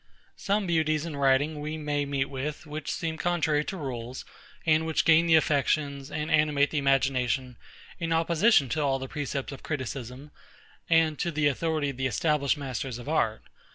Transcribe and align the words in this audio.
Some 0.35 0.65
beauties 0.65 1.05
in 1.05 1.15
writing 1.15 1.59
we 1.59 1.77
may 1.77 2.05
meet 2.05 2.25
with, 2.25 2.65
which 2.65 2.89
seem 2.91 3.17
contrary 3.19 3.63
to 3.65 3.77
rules, 3.77 4.25
and 4.65 4.83
which 4.87 5.05
gain 5.05 5.27
the 5.27 5.35
affections, 5.35 6.09
and 6.09 6.31
animate 6.31 6.71
the 6.71 6.79
imagination, 6.79 7.55
in 7.99 8.11
opposition 8.11 8.67
to 8.69 8.81
all 8.81 8.97
the 8.97 9.07
precepts 9.07 9.51
of 9.51 9.61
criticism, 9.61 10.31
and 10.89 11.19
to 11.19 11.29
the 11.29 11.45
authority 11.45 11.91
of 11.91 11.97
the 11.97 12.07
established 12.07 12.57
masters 12.57 12.97
of 12.97 13.07
art. 13.07 13.43